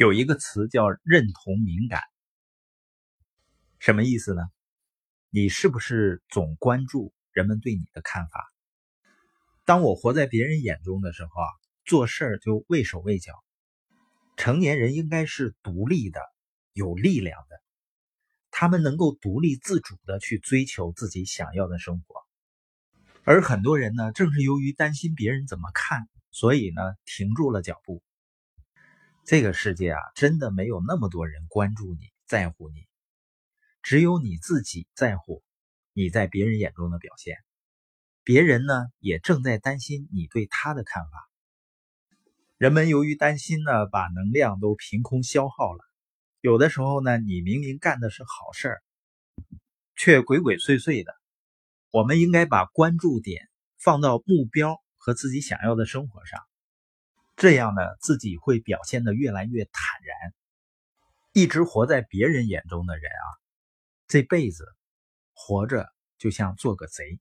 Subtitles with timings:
[0.00, 2.00] 有一个词叫认同敏感，
[3.78, 4.40] 什么意思呢？
[5.28, 8.50] 你是不是总关注人们对你的看法？
[9.66, 11.48] 当我活在别人眼中的时候啊，
[11.84, 13.34] 做事儿就畏手畏脚。
[14.38, 16.18] 成年人应该是独立的、
[16.72, 17.60] 有力量的，
[18.50, 22.14] 他们能够独立自主的去追求自己想要的生活。
[23.24, 28.02] 而很多人呢，正是由于担心别人怎么看，所以呢，停住了脚步。
[29.30, 32.88] 这个世界啊，真的没有那么多人关注你、在乎你，
[33.80, 35.44] 只有你自己在乎
[35.92, 37.36] 你在别人眼中的表现。
[38.24, 41.30] 别人呢，也正在担心你对他的看法。
[42.58, 45.84] 人们由于担心呢，把能量都凭空消耗了。
[46.40, 48.82] 有的时候呢，你明明干的是好事儿，
[49.94, 51.14] 却鬼鬼祟祟的。
[51.92, 56.40] 我们应该把关注点放到目标和自己想要的生活上。
[57.40, 60.34] 这样呢，自己会表现的越来越坦然。
[61.32, 63.24] 一直活在别人眼中的人啊，
[64.08, 64.66] 这辈子
[65.32, 67.18] 活着就像做个贼。